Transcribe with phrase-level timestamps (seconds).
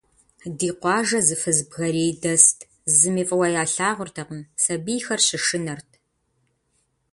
[0.57, 2.59] Ди къуажэ зы фыз бгэрей дэст,
[2.97, 5.89] зыми фӏыуэ ялъагъуртэкъым, сабийхэр щышынэрт.